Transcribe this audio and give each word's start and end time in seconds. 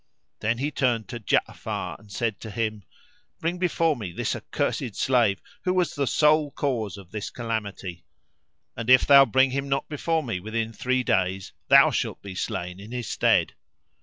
Then 0.39 0.57
he 0.57 0.71
turned 0.71 1.07
to 1.09 1.19
Ja'afar 1.19 1.99
and 1.99 2.11
said 2.11 2.39
to 2.39 2.49
him, 2.49 2.81
"Bring 3.39 3.59
before 3.59 3.95
me 3.95 4.11
this 4.11 4.35
accursed 4.35 4.95
slave 4.95 5.39
who 5.63 5.75
was 5.75 5.93
the 5.93 6.07
sole 6.07 6.49
cause 6.49 6.97
of 6.97 7.11
this 7.11 7.29
calamity; 7.29 8.03
and, 8.75 8.89
if 8.89 9.05
thou 9.05 9.25
bring 9.27 9.51
him 9.51 9.69
not 9.69 9.87
before 9.89 10.23
me 10.23 10.39
within 10.39 10.73
three 10.73 11.03
days, 11.03 11.53
thou 11.67 11.91
shalt 11.91 12.19
be 12.23 12.33
slain 12.33 12.79
in 12.79 12.91
his 12.91 13.07
stead." 13.09 13.53